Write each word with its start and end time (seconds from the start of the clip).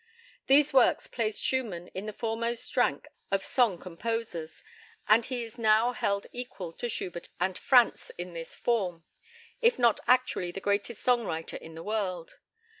These 0.47 0.73
works 0.73 1.05
placed 1.05 1.43
Schumann 1.43 1.89
in 1.89 2.07
the 2.07 2.11
foremost 2.11 2.75
rank 2.75 3.07
of 3.29 3.45
song 3.45 3.77
composers, 3.77 4.63
and 5.07 5.23
he 5.25 5.43
is 5.43 5.59
now 5.59 5.91
held 5.91 6.25
equal 6.31 6.73
to 6.73 6.89
Schubert 6.89 7.29
and 7.39 7.55
Franz 7.55 8.11
in 8.17 8.33
this 8.33 8.55
form, 8.55 9.03
if 9.61 9.77
not 9.77 9.99
actually 10.07 10.51
the 10.51 10.59
greatest 10.59 11.03
song 11.03 11.25
writer 11.27 11.57
in 11.57 11.75
the 11.75 11.83
world. 11.83 12.39